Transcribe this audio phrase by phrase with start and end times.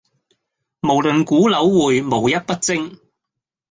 [0.81, 2.99] 無論股樓匯無一不精